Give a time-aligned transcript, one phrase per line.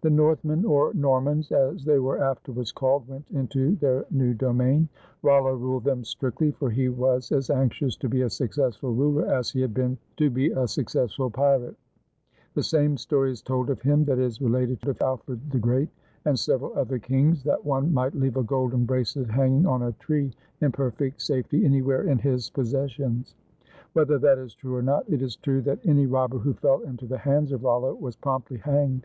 [0.00, 4.88] The Northmen, or Normans, as they were afterwards called, went into their new domain.
[5.24, 9.50] Rollo ruled them strictly, for he was as anxious to be a successful ruler as
[9.50, 11.74] he had been to be a successful pirate.
[12.54, 15.88] The same story is told of him that is related of Alfred the Great
[16.24, 19.90] and sev eral other kings, that one might leave a golden bracelet hanging on a
[19.94, 20.30] tree
[20.60, 23.34] in perfect safety anywhere in his pos sessions.
[23.94, 27.06] Whether that is true or not, it is true that any robber who fell into
[27.06, 29.04] the hands of Rollo was promptly hanged.